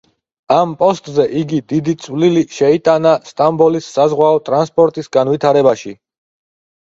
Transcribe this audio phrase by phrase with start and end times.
[0.53, 5.93] ამ პოსტზე იგი დიდი წვლილი შეიტანა სტამბოლის საზღვაო ტრანსპორტის განვითარებაში.